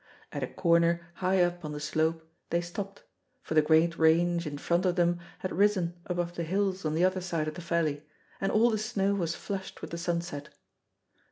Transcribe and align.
At 0.31 0.41
a 0.41 0.47
corner 0.47 1.09
high 1.17 1.43
up 1.43 1.63
on 1.63 1.73
the 1.73 1.79
slope 1.79 2.27
they 2.49 2.59
stopped, 2.59 3.03
for 3.43 3.53
the 3.53 3.61
great 3.61 3.99
range 3.99 4.47
in 4.47 4.57
front 4.57 4.83
of 4.83 4.95
them 4.95 5.19
had 5.37 5.51
risen 5.55 5.93
above 6.07 6.33
the 6.33 6.43
hills 6.43 6.85
on 6.85 6.95
the 6.95 7.05
other 7.05 7.21
side 7.21 7.47
of 7.47 7.53
the 7.53 7.61
valley, 7.61 8.01
and 8.39 8.51
all 8.51 8.71
the 8.71 8.79
snow 8.79 9.13
was 9.13 9.35
flushed 9.35 9.79
with 9.79 9.91
the 9.91 9.99
sunset. 9.99 10.49